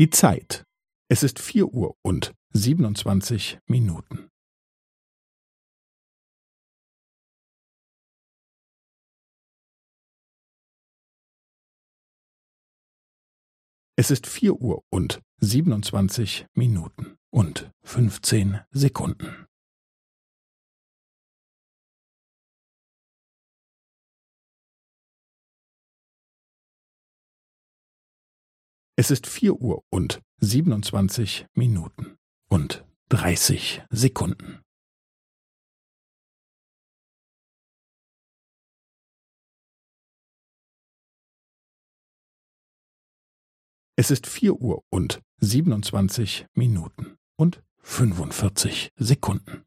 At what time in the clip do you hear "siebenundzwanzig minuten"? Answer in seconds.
2.54-4.30, 15.36-17.18, 30.40-32.18, 45.38-47.16